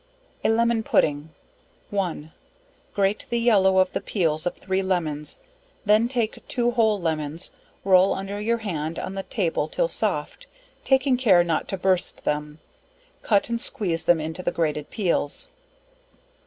A 0.43 0.49
Lemon 0.49 0.81
Pudding. 0.81 1.29
1. 1.91 2.31
Grate 2.95 3.27
the 3.29 3.37
yellow 3.39 3.77
of 3.77 3.93
the 3.93 4.01
peals 4.01 4.47
of 4.47 4.55
three 4.57 4.81
lemons, 4.81 5.37
then 5.85 6.07
take 6.07 6.43
two 6.47 6.71
whole 6.71 6.99
lemons, 6.99 7.51
roll 7.83 8.15
under 8.15 8.41
your 8.41 8.57
hand 8.57 8.97
on 8.97 9.13
the 9.13 9.21
table 9.21 9.67
till 9.67 9.87
soft, 9.87 10.47
taking 10.83 11.17
care 11.17 11.43
not 11.43 11.67
to 11.67 11.77
burst 11.77 12.23
them, 12.23 12.57
cut 13.21 13.47
and 13.47 13.61
squeeze 13.61 14.05
them 14.05 14.19
into 14.19 14.41
the 14.41 14.51
grated 14.51 14.89
peals. 14.89 15.49